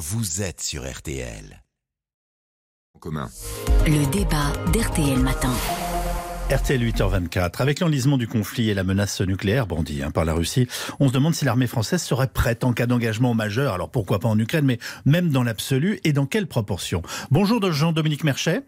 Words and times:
vous 0.00 0.40
êtes 0.40 0.62
sur 0.62 0.90
RTL. 0.90 1.62
commun. 3.00 3.28
Le 3.86 4.10
débat 4.10 4.50
d'RTL 4.72 5.18
Matin. 5.18 5.52
RTL 6.50 6.82
8h24. 6.82 7.60
Avec 7.60 7.80
l'enlisement 7.80 8.16
du 8.16 8.26
conflit 8.26 8.70
et 8.70 8.74
la 8.74 8.82
menace 8.82 9.20
nucléaire 9.20 9.66
brandie 9.66 10.02
hein, 10.02 10.10
par 10.10 10.24
la 10.24 10.32
Russie, 10.32 10.68
on 11.00 11.08
se 11.08 11.12
demande 11.12 11.34
si 11.34 11.44
l'armée 11.44 11.66
française 11.66 12.02
serait 12.02 12.28
prête 12.28 12.64
en 12.64 12.72
cas 12.72 12.86
d'engagement 12.86 13.34
majeur. 13.34 13.74
Alors 13.74 13.90
pourquoi 13.90 14.20
pas 14.20 14.28
en 14.28 14.38
Ukraine, 14.38 14.64
mais 14.64 14.78
même 15.04 15.28
dans 15.28 15.42
l'absolu 15.42 16.00
et 16.04 16.14
dans 16.14 16.24
quelle 16.24 16.46
proportion? 16.46 17.02
Bonjour 17.30 17.60
Jean-Dominique 17.70 18.24
Merchet. 18.24 18.62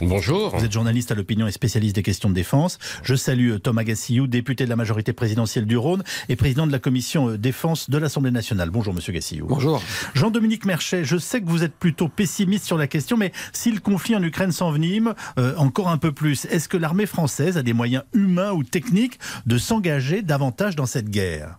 Bonjour. 0.00 0.56
Vous 0.56 0.64
êtes 0.64 0.72
journaliste 0.72 1.12
à 1.12 1.14
l'opinion 1.14 1.46
et 1.46 1.52
spécialiste 1.52 1.94
des 1.94 2.02
questions 2.02 2.28
de 2.28 2.34
défense. 2.34 2.78
Je 3.02 3.14
salue 3.14 3.52
euh, 3.52 3.58
Thomas 3.58 3.84
Gassillou, 3.84 4.26
député 4.26 4.64
de 4.64 4.70
la 4.70 4.76
majorité 4.76 5.12
présidentielle 5.12 5.66
du 5.66 5.76
Rhône 5.76 6.02
et 6.28 6.36
président 6.36 6.66
de 6.66 6.72
la 6.72 6.80
commission 6.80 7.30
euh, 7.30 7.38
défense 7.38 7.88
de 7.90 7.98
l'Assemblée 7.98 8.32
nationale. 8.32 8.70
Bonjour 8.70 8.92
Monsieur 8.92 9.12
Gassillou. 9.12 9.46
Bonjour. 9.46 9.80
Jean-Dominique 10.14 10.64
Merchet, 10.64 11.04
je 11.04 11.16
sais 11.16 11.40
que 11.40 11.46
vous 11.46 11.62
êtes 11.62 11.74
plutôt 11.74 12.08
pessimiste 12.08 12.64
sur 12.64 12.76
la 12.76 12.88
question, 12.88 13.16
mais 13.16 13.32
si 13.52 13.70
le 13.70 13.80
conflit 13.80 14.16
en 14.16 14.22
Ukraine 14.22 14.52
s'envenime 14.52 15.14
euh, 15.38 15.54
encore 15.56 15.88
un 15.88 15.98
peu 15.98 16.12
plus, 16.12 16.46
est-ce 16.46 16.68
que 16.68 16.76
l'armée 16.76 17.06
française 17.06 17.56
a 17.56 17.62
des 17.62 17.72
moyens 17.72 18.04
humains 18.12 18.52
ou 18.52 18.64
techniques 18.64 19.18
de 19.46 19.58
s'engager 19.58 20.22
davantage 20.22 20.74
dans 20.74 20.86
cette 20.86 21.08
guerre? 21.08 21.58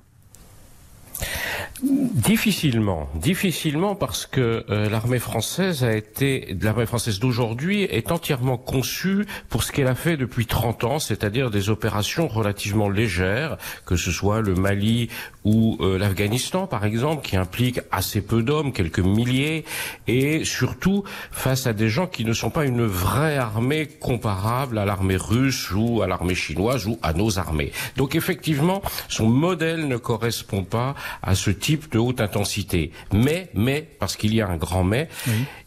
Difficilement, 1.86 3.08
difficilement 3.14 3.94
parce 3.94 4.26
que 4.26 4.66
euh, 4.70 4.90
l'armée 4.90 5.20
française 5.20 5.84
a 5.84 5.96
été, 5.96 6.58
l'armée 6.60 6.88
française 6.88 7.20
d'aujourd'hui 7.20 7.84
est 7.84 8.12
entièrement 8.12 8.58
conçue 8.58 9.28
pour 9.50 9.62
ce 9.62 9.72
qu'elle 9.72 9.88
a 9.88 9.94
fait 9.94 10.18
depuis 10.18 10.48
30 10.48 10.84
ans, 10.84 11.00
c'est-à-dire 11.00 11.52
des 11.52 11.70
opérations 11.70 12.28
relativement 12.28 12.90
légères, 12.90 13.58
que 13.86 13.98
ce 13.98 14.12
soit 14.12 14.42
le 14.42 14.56
Mali 14.56 15.10
ou 15.44 15.78
euh, 15.82 16.00
l'Afghanistan 16.00 16.66
par 16.66 16.86
exemple, 16.86 17.24
qui 17.24 17.38
impliquent 17.38 17.82
assez 17.92 18.22
peu 18.22 18.42
d'hommes, 18.42 18.74
quelques 18.74 19.00
milliers, 19.00 19.64
et 20.08 20.44
surtout 20.44 21.04
face 21.30 21.68
à 21.68 21.74
des 21.74 21.90
gens 21.90 22.08
qui 22.08 22.26
ne 22.26 22.34
sont 22.34 22.50
pas 22.50 22.66
une 22.66 22.86
vraie 22.86 23.38
armée 23.38 23.86
comparable 23.86 24.80
à 24.80 24.86
l'armée 24.86 25.18
russe 25.18 25.72
ou 25.72 26.02
à 26.02 26.08
l'armée 26.08 26.36
chinoise 26.36 26.88
ou 26.88 26.98
à 27.04 27.14
nos 27.14 27.38
armées. 27.38 27.72
Donc 27.96 28.16
effectivement, 28.16 28.82
son 29.08 29.28
modèle 29.28 29.88
ne 29.88 29.98
correspond 29.98 30.64
pas 30.64 30.96
à 31.22 31.36
ce 31.36 31.52
type 31.52 31.75
de 31.92 32.00
haute 32.00 32.22
intensité. 32.22 32.92
Mais, 33.14 33.50
mais, 33.54 33.88
parce 34.00 34.16
qu'il 34.16 34.34
y 34.34 34.42
a 34.42 34.48
un 34.48 34.58
grand 34.58 34.84
mais, 34.84 35.08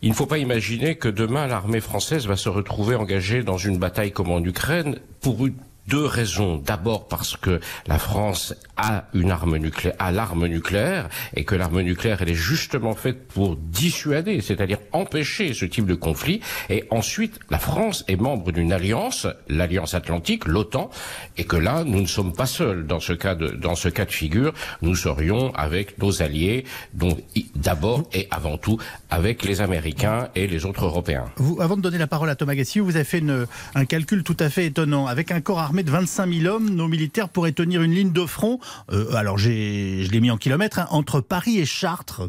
il 0.02 0.10
ne 0.10 0.14
faut 0.14 0.26
pas 0.26 0.38
imaginer 0.38 0.96
que 0.96 1.08
demain 1.08 1.46
l'armée 1.46 1.80
française 1.80 2.26
va 2.26 2.36
se 2.36 2.48
retrouver 2.48 2.94
engagée 2.94 3.42
dans 3.42 3.58
une 3.58 3.78
bataille 3.78 4.12
comme 4.12 4.30
en 4.30 4.42
Ukraine 4.42 4.98
pour 5.20 5.46
une 5.46 5.54
deux 5.88 6.04
raisons. 6.04 6.58
D'abord 6.58 7.08
parce 7.08 7.36
que 7.36 7.60
la 7.86 7.98
France 7.98 8.54
a 8.76 9.04
une 9.14 9.30
arme 9.30 9.56
nucléaire, 9.56 9.96
a 9.98 10.12
l'arme 10.12 10.46
nucléaire, 10.46 11.08
et 11.34 11.44
que 11.44 11.54
l'arme 11.54 11.80
nucléaire, 11.80 12.22
elle 12.22 12.30
est 12.30 12.34
justement 12.34 12.94
faite 12.94 13.26
pour 13.28 13.56
dissuader, 13.56 14.40
c'est-à-dire 14.40 14.78
empêcher 14.92 15.54
ce 15.54 15.64
type 15.64 15.86
de 15.86 15.94
conflit. 15.94 16.40
Et 16.68 16.84
ensuite, 16.90 17.40
la 17.50 17.58
France 17.58 18.04
est 18.08 18.16
membre 18.16 18.52
d'une 18.52 18.72
alliance, 18.72 19.26
l'Alliance 19.48 19.94
Atlantique, 19.94 20.46
l'OTAN, 20.46 20.90
et 21.36 21.44
que 21.44 21.56
là, 21.56 21.84
nous 21.84 22.00
ne 22.00 22.06
sommes 22.06 22.34
pas 22.34 22.46
seuls 22.46 22.86
dans 22.86 23.00
ce 23.00 23.14
cas 23.14 23.34
de, 23.34 23.48
dans 23.48 23.74
ce 23.74 23.88
cas 23.88 24.04
de 24.04 24.12
figure. 24.12 24.52
Nous 24.82 24.94
serions 24.94 25.54
avec 25.54 25.98
nos 25.98 26.22
alliés, 26.22 26.64
donc 26.94 27.18
d'abord 27.56 28.08
et 28.12 28.28
avant 28.30 28.58
tout 28.58 28.78
avec 29.10 29.42
les 29.42 29.60
Américains 29.60 30.28
et 30.34 30.46
les 30.46 30.66
autres 30.66 30.84
Européens. 30.84 31.24
Vous, 31.36 31.58
avant 31.60 31.76
de 31.76 31.82
donner 31.82 31.98
la 31.98 32.06
parole 32.06 32.30
à 32.30 32.36
Thomas 32.36 32.54
Gassiou, 32.54 32.84
vous 32.84 32.96
avez 32.96 33.04
fait 33.04 33.18
une, 33.18 33.46
un 33.74 33.84
calcul 33.84 34.22
tout 34.22 34.36
à 34.38 34.50
fait 34.50 34.66
étonnant. 34.66 35.06
Avec 35.06 35.30
un 35.30 35.40
corps 35.40 35.58
armé 35.58 35.77
de 35.82 35.90
25 35.90 36.32
000 36.32 36.54
hommes, 36.54 36.70
nos 36.70 36.88
militaires 36.88 37.28
pourraient 37.28 37.52
tenir 37.52 37.82
une 37.82 37.92
ligne 37.92 38.12
de 38.12 38.26
front. 38.26 38.58
Euh, 38.90 39.14
alors 39.14 39.38
je 39.38 39.50
l'ai 39.50 40.20
mis 40.20 40.30
en 40.30 40.36
kilomètres 40.36 40.78
hein, 40.78 40.86
entre 40.90 41.20
Paris 41.20 41.58
et 41.58 41.66
Chartres. 41.66 42.22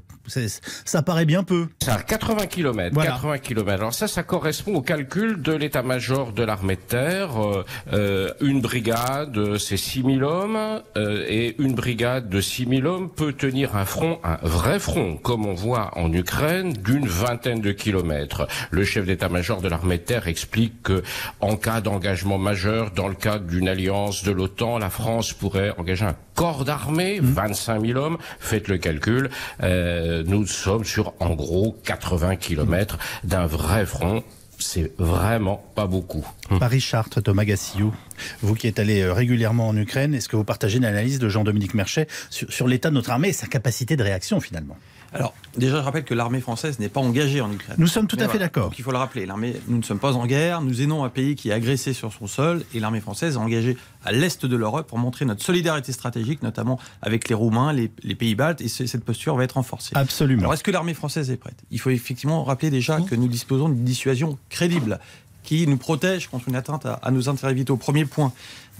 Ça 0.86 1.02
paraît 1.02 1.26
bien 1.26 1.44
peu. 1.44 1.68
Ça 1.82 1.96
a 1.96 2.02
80 2.02 2.46
km. 2.48 2.96
80 2.96 3.38
km. 3.40 3.70
Alors 3.72 3.94
ça, 3.94 4.08
ça 4.08 4.24
correspond 4.24 4.76
au 4.76 4.82
calcul 4.82 5.42
de 5.42 5.54
l'état-major 5.54 6.34
de 6.34 6.44
l'armée 6.44 6.76
de 6.76 6.82
terre. 6.82 7.42
Euh, 7.42 7.64
euh 7.94 8.30
une 8.42 8.62
brigade, 8.62 9.58
c'est 9.58 9.78
6 9.78 10.04
000 10.04 10.22
hommes, 10.22 10.58
euh, 10.98 11.26
et 11.28 11.56
une 11.60 11.74
brigade 11.74 12.30
de 12.30 12.42
6 12.42 12.68
000 12.70 12.88
hommes 12.88 13.10
peut 13.10 13.34
tenir 13.34 13.76
un 13.76 13.86
front, 13.86 14.20
un 14.24 14.38
vrai 14.44 14.80
front, 14.80 15.18
comme 15.18 15.46
on 15.46 15.54
voit 15.54 15.92
en 15.98 16.12
Ukraine, 16.14 16.74
d'une 16.74 17.08
vingtaine 17.08 17.62
de 17.62 17.72
kilomètres. 17.72 18.48
Le 18.72 18.84
chef 18.84 19.06
d'état-major 19.06 19.62
de 19.62 19.68
l'armée 19.68 19.98
de 19.98 20.04
terre 20.04 20.28
explique 20.28 20.84
que 20.84 21.04
en 21.42 21.56
cas 21.56 21.82
d'engagement 21.82 22.38
majeur, 22.38 22.92
dans 22.92 23.08
le 23.08 23.16
cas 23.16 23.39
d'une 23.40 23.68
alliance 23.68 24.24
de 24.24 24.32
l'OTAN, 24.32 24.78
la 24.78 24.90
France 24.90 25.34
pourrait 25.34 25.72
engager 25.78 26.06
un 26.06 26.16
corps 26.36 26.66
d'armée, 26.66 27.20
25 27.22 27.80
mmh. 27.80 27.86
000 27.88 28.00
hommes. 28.00 28.18
Faites 28.40 28.68
le 28.68 28.78
calcul. 28.78 29.30
Euh, 29.62 30.24
nous 30.26 30.46
sommes 30.46 30.86
sur 30.86 31.14
en 31.20 31.32
gros 31.32 31.78
80 31.84 32.36
kilomètres 32.38 32.98
d'un 33.24 33.46
vrai 33.46 33.86
front 33.86 34.24
c'est 34.62 34.92
vraiment 34.98 35.64
pas 35.76 35.88
beaucoup. 35.88 36.28
Paris-Chartres, 36.60 37.24
Thomas 37.24 37.46
Gassiou, 37.46 37.94
vous 38.42 38.56
qui 38.56 38.68
êtes 38.68 38.80
allé 38.80 39.02
euh, 39.02 39.14
régulièrement 39.14 39.70
en 39.70 39.78
Ukraine, 39.78 40.14
est-ce 40.14 40.28
que 40.28 40.36
vous 40.36 40.44
partagez 40.44 40.80
l'analyse 40.80 41.20
de 41.20 41.30
Jean-Dominique 41.30 41.74
Merchet 41.74 42.08
sur 42.30 42.68
l'état 42.68 42.90
de 42.90 42.96
notre 42.96 43.10
armée 43.10 43.30
et 43.30 43.34
sa 43.34 43.48
capacité 43.48 43.96
de 43.96 44.04
réaction 44.04 44.40
finalement? 44.40 44.78
Alors, 45.14 45.34
déjà, 45.58 45.78
je 45.78 45.84
rappelle 45.84 46.04
que 46.04 46.14
l'armée 46.14 46.40
française 46.40 46.80
n'est 46.80 46.90
pas 46.90 47.00
engagée 47.00 47.42
en 47.42 47.52
Ukraine. 47.52 47.76
Nous 47.80 47.88
sommes 47.88 48.08
tout 48.08 48.18
à 48.20 48.28
fait 48.28 48.38
d'accord. 48.38 48.72
Il 48.78 48.84
faut 48.84 48.92
le 48.92 48.98
rappeler. 48.98 49.26
L'armée, 49.26 49.56
nous 49.68 49.78
ne 49.78 49.84
sommes 49.84 50.00
pas 50.00 50.14
en 50.16 50.26
guerre. 50.26 50.62
Nous 50.62 50.82
aidons 50.82 51.04
un 51.04 51.10
pays 51.10 51.36
qui 51.36 51.50
est 51.50 51.54
agressé 51.54 51.94
sur 51.94 52.14
son 52.14 52.28
sol, 52.28 52.64
et 52.74 52.80
l'armée 52.80 53.02
française 53.02 53.36
est 53.36 53.38
engagée 53.38 53.78
à 54.06 54.12
l'est 54.12 54.46
de 54.46 54.56
l'Europe 54.56 54.88
pour 54.88 54.98
montrer 54.98 55.26
notre 55.26 55.44
solidarité 55.44 55.92
stratégique, 55.92 56.44
notamment 56.44 56.80
avec 57.02 57.28
les 57.28 57.36
Roumains, 57.36 57.74
les, 57.74 57.90
pays 58.16 58.36
baltes, 58.36 58.62
et 58.62 58.68
cette 58.68 59.04
posture 59.04 59.36
va 59.36 59.44
être 59.44 59.54
renforcée. 59.54 59.92
Absolument. 59.96 60.42
Alors, 60.42 60.54
est-ce 60.54 60.64
que 60.64 60.72
l'armée 60.72 60.94
française 60.94 61.32
est 61.32 61.38
prête? 61.38 61.58
Il 61.72 61.80
faut 61.80 61.90
effectivement 61.90 62.44
rappeler 62.44 62.70
déjà 62.70 63.02
que 63.02 63.16
nous 63.16 63.28
disposons 63.28 63.70
d'une 63.70 63.84
dissuasion 63.84 64.38
crédible 64.50 65.00
qui 65.44 65.66
nous 65.66 65.78
protège 65.78 66.28
contre 66.28 66.50
une 66.50 66.56
atteinte 66.56 66.86
à, 66.86 66.94
à 66.94 67.12
nos 67.12 67.30
intérêts 67.30 67.54
vitaux. 67.54 67.78
Premier 67.78 68.06
point. 68.06 68.32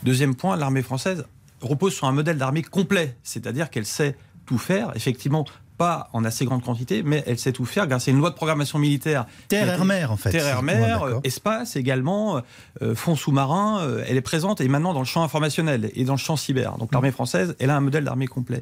Deuxième 0.04 0.36
point, 0.36 0.56
l'armée 0.56 0.84
française 0.84 1.26
repose 1.62 1.94
sur 1.94 2.08
un 2.08 2.12
modèle 2.12 2.38
d'armée 2.38 2.62
complet, 2.62 3.18
c'est-à-dire 3.24 3.70
qu'elle 3.70 3.86
sait 3.86 4.16
tout 4.46 4.58
faire. 4.58 4.92
Effectivement, 4.96 5.46
pas 5.80 6.10
en 6.12 6.26
assez 6.26 6.44
grande 6.44 6.62
quantité, 6.62 7.04
mais 7.04 7.24
elle 7.26 7.40
sait 7.40 7.54
tout 7.54 7.64
faire 7.64 7.88
grâce 7.88 8.10
à 8.10 8.12
une 8.12 8.18
loi 8.18 8.30
de 8.30 8.36
programmation 8.36 8.78
militaire. 8.80 9.26
Terre, 9.48 9.70
air, 9.70 9.86
mer, 9.86 10.12
en 10.12 10.18
fait. 10.18 10.30
Terre, 10.30 10.46
air, 10.46 10.62
mer, 10.62 11.22
espace 11.24 11.78
également, 11.78 12.36
euh, 12.36 12.42
euh, 12.82 12.96
fonds 12.96 13.16
sous-marins. 13.16 13.80
Euh, 13.80 14.04
elle 14.06 14.18
est 14.18 14.22
présente 14.22 14.60
et 14.60 14.68
maintenant 14.68 14.94
dans 14.94 15.00
le 15.00 15.06
champ 15.06 15.24
informationnel 15.24 15.90
et 15.96 16.04
dans 16.04 16.14
le 16.14 16.20
champ 16.20 16.36
cyber. 16.36 16.78
Donc 16.78 16.92
l'armée 16.92 17.12
française, 17.12 17.56
elle 17.60 17.70
a 17.70 17.78
un 17.78 17.80
modèle 17.80 18.04
d'armée 18.04 18.28
complet. 18.28 18.62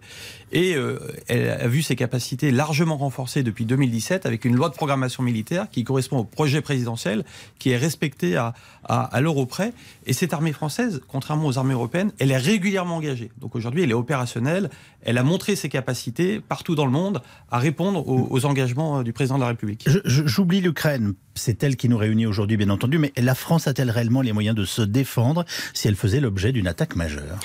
Et 0.51 0.75
elle 1.27 1.49
a 1.49 1.67
vu 1.67 1.81
ses 1.81 1.95
capacités 1.95 2.51
largement 2.51 2.97
renforcées 2.97 3.43
depuis 3.43 3.65
2017 3.65 4.25
avec 4.25 4.45
une 4.45 4.55
loi 4.55 4.69
de 4.69 4.75
programmation 4.75 5.23
militaire 5.23 5.69
qui 5.69 5.83
correspond 5.83 6.19
au 6.19 6.23
projet 6.23 6.61
présidentiel, 6.61 7.25
qui 7.57 7.71
est 7.71 7.77
respecté 7.77 8.37
à, 8.37 8.53
à, 8.85 9.03
à 9.03 9.21
l'euro 9.21 9.45
près. 9.45 9.73
Et 10.05 10.13
cette 10.13 10.33
armée 10.33 10.53
française, 10.53 11.01
contrairement 11.07 11.47
aux 11.47 11.57
armées 11.57 11.73
européennes, 11.73 12.11
elle 12.19 12.31
est 12.31 12.37
régulièrement 12.37 12.97
engagée. 12.97 13.31
Donc 13.39 13.55
aujourd'hui, 13.55 13.83
elle 13.83 13.91
est 13.91 13.95
opérationnelle. 13.95 14.69
Elle 15.01 15.17
a 15.17 15.23
montré 15.23 15.55
ses 15.55 15.69
capacités 15.69 16.39
partout 16.39 16.75
dans 16.75 16.85
le 16.85 16.91
monde 16.91 17.06
à 17.49 17.59
répondre 17.59 18.07
aux, 18.07 18.45
engagements 18.45 18.99
euh, 18.99 19.03
du 19.03 19.13
président 19.13 19.35
de 19.35 19.41
la 19.41 19.47
République. 19.47 19.87
J'oublie 20.05 20.61
l'Ukraine, 20.61 21.13
c'est 21.35 21.63
elle 21.63 21.75
qui 21.75 21.89
nous 21.89 21.97
réunit 21.97 22.25
aujourd'hui 22.25 22.57
bien 22.57 22.69
entendu, 22.69 22.97
mais 22.97 23.11
la 23.17 23.35
France 23.35 23.67
a-t-elle 23.67 23.91
réellement 23.91 24.21
les 24.21 24.33
moyens 24.33 24.55
de 24.55 24.65
se 24.65 24.81
défendre 24.81 25.45
si 25.73 25.87
elle 25.87 25.95
faisait 25.95 26.19
l'objet 26.19 26.51
d'une 26.51 26.67
attaque 26.67 26.95
majeure? 26.95 27.39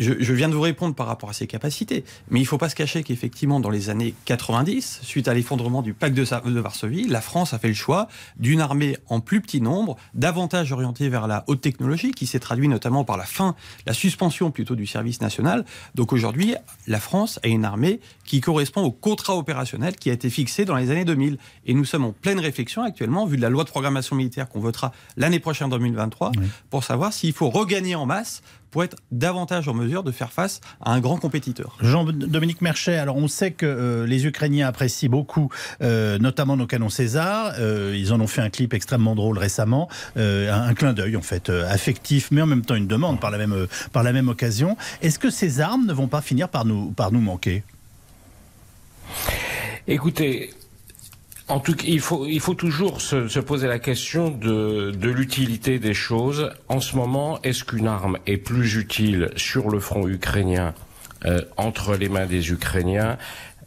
Je, 0.00 0.32
viens 0.32 0.48
de 0.48 0.54
vous 0.54 0.60
répondre 0.60 0.94
par 0.94 1.06
rapport 1.06 1.30
à 1.30 1.32
ses 1.32 1.46
capacités, 1.46 2.04
mais 2.30 2.40
il 2.40 2.42
ne 2.42 2.48
faut 2.48 2.58
pas 2.58 2.68
se 2.68 2.74
cacher 2.74 3.02
qu'effectivement, 3.02 3.60
dans 3.60 3.70
les 3.70 3.90
années 3.90 4.14
90, 4.24 5.00
suite 5.02 5.28
à 5.28 5.34
l'effondrement 5.34 5.82
du 5.82 5.94
pacte 5.94 6.16
de, 6.16 6.60
Varsovie, 6.60 7.06
la 7.06 7.20
France 7.20 7.54
a 7.54 7.58
fait 7.58 7.68
le 7.68 7.74
choix 7.74 8.08
d'une 8.36 8.60
armée 8.60 8.96
en 9.08 9.20
plus 9.20 9.40
petit 9.40 9.60
nombre, 9.60 9.96
davantage 10.14 10.72
orientée 10.72 11.08
vers 11.08 11.26
la 11.26 11.44
haute 11.46 11.60
technologie, 11.60 12.10
qui 12.10 12.26
s'est 12.26 12.40
traduit 12.40 12.68
notamment 12.68 13.04
par 13.04 13.16
la 13.16 13.24
fin, 13.24 13.54
la 13.86 13.92
suspension 13.92 14.50
plutôt 14.50 14.74
du 14.74 14.86
service 14.86 15.20
national. 15.20 15.64
Donc 15.94 16.12
aujourd'hui, 16.12 16.54
la 16.86 16.98
France 16.98 17.38
a 17.44 17.48
une 17.48 17.64
armée 17.64 18.00
qui 18.24 18.40
correspond 18.40 18.82
au 18.82 18.92
contrat 18.92 19.36
opérationnel 19.36 19.96
qui 19.96 20.10
a 20.10 20.12
été 20.12 20.30
fixé 20.30 20.64
dans 20.64 20.76
les 20.76 20.90
années 20.90 21.04
2000. 21.04 21.38
Et 21.66 21.74
nous 21.74 21.84
sommes 21.84 22.04
en 22.04 22.12
pleine 22.12 22.40
réflexion 22.40 22.82
actuellement, 22.82 23.26
vu 23.26 23.36
de 23.36 23.42
la 23.42 23.50
loi 23.50 23.64
de 23.64 23.68
programmation 23.68 24.16
militaire 24.16 24.48
qu'on 24.48 24.60
votera 24.60 24.92
l'année 25.16 25.40
prochaine, 25.40 25.60
2023, 25.68 26.32
pour 26.70 26.84
savoir 26.84 27.12
s'il 27.12 27.32
faut 27.32 27.50
regagner 27.50 27.94
en 27.94 28.06
masse 28.06 28.42
pour 28.70 28.84
être 28.84 28.96
davantage 29.10 29.68
en 29.68 29.74
mesure 29.74 30.02
de 30.02 30.12
faire 30.12 30.32
face 30.32 30.60
à 30.80 30.92
un 30.92 31.00
grand 31.00 31.16
compétiteur. 31.16 31.76
Jean-Dominique 31.80 32.60
Merchet, 32.60 32.96
alors 32.96 33.16
on 33.16 33.28
sait 33.28 33.50
que 33.50 33.66
euh, 33.66 34.06
les 34.06 34.26
Ukrainiens 34.26 34.68
apprécient 34.68 35.10
beaucoup, 35.10 35.50
euh, 35.82 36.18
notamment 36.18 36.56
nos 36.56 36.66
canons 36.66 36.88
César. 36.88 37.54
Euh, 37.58 37.96
ils 37.96 38.12
en 38.12 38.20
ont 38.20 38.26
fait 38.26 38.40
un 38.40 38.50
clip 38.50 38.74
extrêmement 38.74 39.14
drôle 39.14 39.38
récemment, 39.38 39.88
un, 40.16 40.74
clin 40.74 40.92
d'œil 40.92 41.16
en 41.16 41.22
fait, 41.22 41.50
affectif, 41.50 42.28
mais 42.30 42.42
en 42.42 42.46
même 42.46 42.64
temps 42.64 42.74
une 42.74 42.86
demande 42.86 43.20
par 43.20 43.30
la 43.30 43.38
même, 43.38 43.66
par 43.92 44.02
la 44.02 44.12
même 44.12 44.28
occasion. 44.28 44.76
Est-ce 45.02 45.18
que 45.18 45.30
ces 45.30 45.60
armes 45.60 45.86
ne 45.86 45.92
vont 45.92 46.08
pas 46.08 46.20
finir 46.20 46.48
par 46.48 46.64
nous, 46.64 46.90
par 46.90 47.12
nous 47.12 47.20
manquer? 47.20 47.62
Écoutez, 49.88 50.50
en 51.50 51.60
tout 51.60 51.74
cas, 51.74 51.84
il 51.86 52.00
faut, 52.00 52.26
il 52.26 52.40
faut 52.40 52.54
toujours 52.54 53.00
se, 53.00 53.40
poser 53.40 53.66
la 53.66 53.78
question 53.78 54.30
de, 54.30 54.92
l'utilité 55.02 55.78
des 55.78 55.94
choses. 55.94 56.50
En 56.68 56.80
ce 56.80 56.96
moment, 56.96 57.40
est-ce 57.42 57.64
qu'une 57.64 57.88
arme 57.88 58.18
est 58.26 58.36
plus 58.36 58.76
utile 58.76 59.30
sur 59.36 59.68
le 59.68 59.80
front 59.80 60.06
ukrainien 60.06 60.74
euh, 61.26 61.40
entre 61.56 61.96
les 61.96 62.08
mains 62.08 62.26
des 62.26 62.50
Ukrainiens 62.50 63.18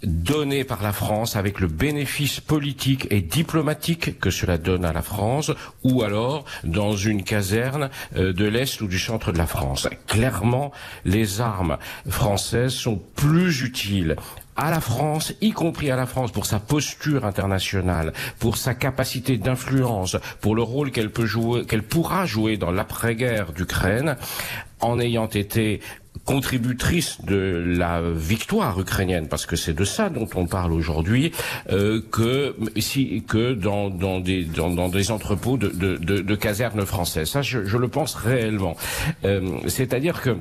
donné 0.01 0.65
par 0.65 0.83
la 0.83 0.91
France 0.91 1.37
avec 1.37 1.61
le 1.61 1.67
bénéfice 1.67 2.41
politique 2.41 3.07
et 3.09 3.21
diplomatique 3.21 4.19
que 4.19 4.31
cela 4.31 4.57
donne 4.57 4.83
à 4.83 4.91
la 4.91 5.01
France, 5.01 5.51
ou 5.83 6.03
alors 6.03 6.43
dans 6.65 6.95
une 6.95 7.23
caserne 7.23 7.89
euh, 8.17 8.33
de 8.33 8.45
l'Est 8.45 8.81
ou 8.81 8.87
du 8.87 8.99
centre 8.99 9.31
de 9.31 9.37
la 9.37 9.47
France? 9.47 9.87
Clairement, 10.07 10.71
les 11.05 11.39
armes 11.39 11.77
françaises 12.09 12.73
sont 12.73 13.01
plus 13.15 13.61
utiles 13.61 14.17
à 14.55 14.71
la 14.71 14.79
France, 14.79 15.33
y 15.41 15.51
compris 15.51 15.89
à 15.91 15.95
la 15.95 16.05
France, 16.05 16.31
pour 16.31 16.45
sa 16.45 16.59
posture 16.59 17.25
internationale, 17.25 18.13
pour 18.39 18.57
sa 18.57 18.73
capacité 18.73 19.37
d'influence, 19.37 20.17
pour 20.41 20.55
le 20.55 20.61
rôle 20.61 20.91
qu'elle 20.91 21.11
peut 21.11 21.25
jouer, 21.25 21.65
qu'elle 21.65 21.83
pourra 21.83 22.25
jouer 22.25 22.57
dans 22.57 22.71
l'après-guerre 22.71 23.51
d'Ukraine, 23.53 24.15
en 24.79 24.99
ayant 24.99 25.27
été 25.27 25.79
contributrice 26.25 27.19
de 27.25 27.63
la 27.77 28.01
victoire 28.01 28.79
ukrainienne, 28.79 29.27
parce 29.27 29.45
que 29.45 29.55
c'est 29.55 29.73
de 29.73 29.83
ça 29.83 30.09
dont 30.09 30.29
on 30.35 30.45
parle 30.45 30.71
aujourd'hui, 30.71 31.31
euh, 31.69 32.01
que 32.11 32.55
si 32.77 33.23
que 33.27 33.53
dans, 33.53 33.89
dans 33.89 34.19
des 34.19 34.43
dans, 34.43 34.69
dans 34.69 34.89
des 34.89 35.11
entrepôts 35.11 35.57
de, 35.57 35.69
de, 35.69 35.97
de, 35.97 36.35
casernes 36.35 36.85
françaises. 36.85 37.29
Ça, 37.29 37.41
je, 37.41 37.65
je 37.65 37.77
le 37.77 37.87
pense 37.87 38.15
réellement. 38.15 38.75
Euh, 39.25 39.57
C'est-à-dire 39.67 40.21
que 40.21 40.37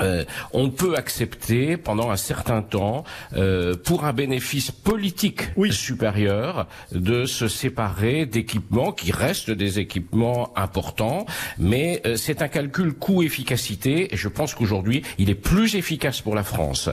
euh, 0.00 0.24
on 0.52 0.70
peut 0.70 0.96
accepter 0.96 1.76
pendant 1.76 2.10
un 2.10 2.16
certain 2.16 2.62
temps, 2.62 3.04
euh, 3.36 3.74
pour 3.76 4.04
un 4.04 4.12
bénéfice 4.12 4.70
politique 4.70 5.42
supérieur, 5.70 6.66
de 6.92 7.26
se 7.26 7.48
séparer 7.48 8.26
d'équipements 8.26 8.92
qui 8.92 9.12
restent 9.12 9.50
des 9.50 9.78
équipements 9.78 10.56
importants, 10.56 11.26
mais 11.58 12.02
euh, 12.06 12.16
c'est 12.16 12.42
un 12.42 12.48
calcul 12.48 12.92
coût-efficacité, 12.92 14.12
et 14.12 14.16
je 14.16 14.28
pense 14.28 14.54
qu'aujourd'hui, 14.54 15.02
il 15.18 15.30
est 15.30 15.34
plus 15.34 15.76
efficace 15.76 16.20
pour 16.20 16.34
la 16.34 16.42
France 16.44 16.90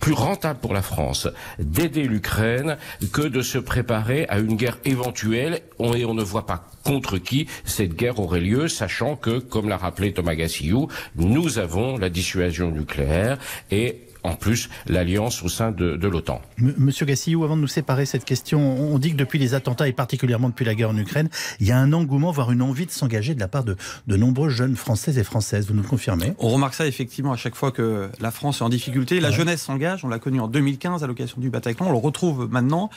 plus 0.00 0.12
rentable 0.12 0.60
pour 0.60 0.74
la 0.74 0.82
France 0.82 1.28
d'aider 1.58 2.04
l'Ukraine 2.04 2.76
que 3.12 3.22
de 3.22 3.42
se 3.42 3.58
préparer 3.58 4.26
à 4.28 4.38
une 4.38 4.56
guerre 4.56 4.78
éventuelle. 4.84 5.60
Et 5.94 6.04
on 6.04 6.14
ne 6.14 6.22
voit 6.22 6.46
pas 6.46 6.68
contre 6.84 7.18
qui 7.18 7.46
cette 7.64 7.94
guerre 7.94 8.20
aurait 8.20 8.40
lieu, 8.40 8.68
sachant 8.68 9.16
que, 9.16 9.38
comme 9.38 9.68
l'a 9.68 9.76
rappelé 9.76 10.12
Thomas 10.12 10.34
Gassiou, 10.34 10.88
nous 11.16 11.58
avons 11.58 11.98
la 11.98 12.08
dissuasion 12.08 12.70
nucléaire 12.70 13.38
et 13.70 14.05
en 14.26 14.34
plus 14.34 14.68
l'alliance 14.86 15.42
au 15.42 15.48
sein 15.48 15.70
de, 15.70 15.96
de 15.96 16.08
l'OTAN. 16.08 16.40
Monsieur 16.58 17.06
Gassillou, 17.06 17.44
avant 17.44 17.56
de 17.56 17.62
nous 17.62 17.66
séparer 17.68 18.06
cette 18.06 18.24
question, 18.24 18.60
on 18.60 18.98
dit 18.98 19.12
que 19.12 19.16
depuis 19.16 19.38
les 19.38 19.54
attentats 19.54 19.88
et 19.88 19.92
particulièrement 19.92 20.48
depuis 20.48 20.64
la 20.64 20.74
guerre 20.74 20.90
en 20.90 20.96
Ukraine, 20.96 21.28
il 21.60 21.66
y 21.66 21.72
a 21.72 21.78
un 21.78 21.92
engouement, 21.92 22.32
voire 22.32 22.52
une 22.52 22.62
envie 22.62 22.86
de 22.86 22.90
s'engager 22.90 23.34
de 23.34 23.40
la 23.40 23.48
part 23.48 23.64
de, 23.64 23.76
de 24.06 24.16
nombreux 24.16 24.48
jeunes 24.48 24.76
Français 24.76 25.16
et 25.18 25.24
Françaises. 25.24 25.66
Vous 25.68 25.74
nous 25.74 25.82
le 25.82 25.88
confirmez? 25.88 26.34
On 26.38 26.48
remarque 26.48 26.74
ça 26.74 26.86
effectivement 26.86 27.32
à 27.32 27.36
chaque 27.36 27.54
fois 27.54 27.70
que 27.70 28.10
la 28.20 28.30
France 28.30 28.60
est 28.60 28.64
en 28.64 28.68
difficulté. 28.68 29.20
La 29.20 29.30
jeunesse 29.30 29.62
s'engage, 29.62 30.04
on 30.04 30.08
l'a 30.08 30.18
connu 30.18 30.40
en 30.40 30.48
2015 30.48 31.04
à 31.04 31.06
l'occasion 31.06 31.36
du 31.40 31.50
Bataclan, 31.50 31.86
on 31.86 31.92
le 31.92 31.98
retrouve 31.98 32.48
maintenant. 32.50 32.90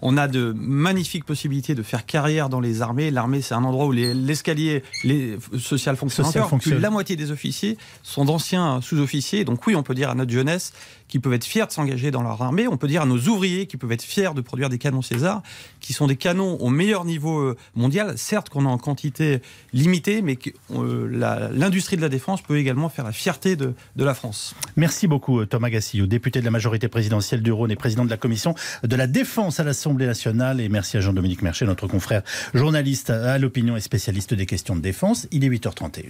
On 0.00 0.16
a 0.16 0.28
de 0.28 0.52
magnifiques 0.56 1.24
possibilités 1.24 1.74
de 1.74 1.82
faire 1.82 2.04
carrière 2.06 2.48
dans 2.48 2.60
les 2.60 2.82
armées. 2.82 3.10
L'armée, 3.10 3.40
c'est 3.40 3.54
un 3.54 3.64
endroit 3.64 3.86
où 3.86 3.92
l'escalier 3.92 4.82
les, 5.02 5.38
social 5.58 5.96
fonctionne 5.96 6.26
social 6.26 6.44
encore. 6.44 6.58
Plus 6.58 6.78
la 6.78 6.90
moitié 6.90 7.16
des 7.16 7.30
officiers 7.30 7.78
sont 8.02 8.24
d'anciens 8.24 8.80
sous-officiers. 8.82 9.44
Donc 9.44 9.66
oui, 9.66 9.74
on 9.76 9.82
peut 9.82 9.94
dire 9.94 10.10
à 10.10 10.14
notre 10.14 10.32
jeunesse 10.32 10.72
qui 11.08 11.18
peuvent 11.18 11.32
être 11.32 11.44
fiers 11.44 11.66
de 11.66 11.70
s'engager 11.70 12.10
dans 12.10 12.22
leur 12.22 12.42
armée. 12.42 12.66
On 12.66 12.76
peut 12.76 12.88
dire 12.88 13.02
à 13.02 13.06
nos 13.06 13.18
ouvriers 13.18 13.66
qui 13.66 13.76
peuvent 13.76 13.92
être 13.92 14.02
fiers 14.02 14.34
de 14.34 14.40
produire 14.40 14.68
des 14.68 14.78
canons 14.78 15.02
César, 15.02 15.42
qui 15.80 15.92
sont 15.92 16.06
des 16.06 16.16
canons 16.16 16.56
au 16.56 16.70
meilleur 16.70 17.04
niveau 17.04 17.38
euh, 17.38 17.56
mondial. 17.74 18.18
Certes 18.18 18.48
qu'on 18.48 18.66
a 18.66 18.68
en 18.68 18.78
quantité 18.78 19.40
limitée, 19.72 20.22
mais 20.22 20.38
euh, 20.72 21.50
l'industrie 21.52 21.96
de 21.96 22.02
la 22.02 22.08
défense 22.08 22.42
peut 22.42 22.58
également 22.58 22.88
faire 22.88 23.04
la 23.04 23.12
fierté 23.12 23.54
de, 23.56 23.74
de 23.94 24.04
la 24.04 24.14
France. 24.14 24.54
Merci 24.76 25.06
beaucoup 25.06 25.40
euh, 25.40 25.46
Thomas 25.46 25.70
Gassillou, 25.70 26.06
député 26.06 26.40
de 26.40 26.44
la 26.44 26.50
majorité 26.50 26.88
présidentielle 26.88 27.42
du 27.42 27.52
Rhône 27.52 27.70
et 27.70 27.76
président 27.76 28.04
de 28.04 28.10
la 28.10 28.16
commission 28.16 28.54
de 28.82 28.96
la 28.96 29.06
défense 29.06 29.60
à 29.60 29.64
l'Assemblée 29.64 30.06
nationale. 30.06 30.60
Et 30.60 30.68
merci 30.68 30.96
à 30.96 31.00
Jean-Dominique 31.00 31.42
Merchet, 31.42 31.66
notre 31.66 31.86
confrère 31.86 32.22
journaliste 32.54 33.10
à 33.10 33.38
l'opinion 33.38 33.76
et 33.76 33.80
spécialiste 33.80 34.34
des 34.34 34.46
questions 34.46 34.74
de 34.74 34.80
défense. 34.80 35.28
Il 35.30 35.44
est 35.44 35.48
8h31. 35.48 36.06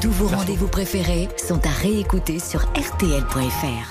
Tous 0.00 0.10
vos 0.10 0.28
rendez-vous 0.28 0.68
préférés 0.68 1.28
sont 1.36 1.60
à 1.66 1.70
réécouter 1.70 2.38
sur 2.38 2.60
rtl.fr. 2.60 3.87